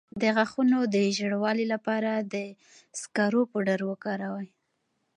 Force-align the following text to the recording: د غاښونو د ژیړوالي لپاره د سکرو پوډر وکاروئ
د 0.21 0.23
غاښونو 0.35 0.79
د 0.93 0.95
ژیړوالي 1.17 1.65
لپاره 1.73 2.11
د 2.33 2.35
سکرو 2.99 3.41
پوډر 3.51 3.79
وکاروئ 3.89 4.47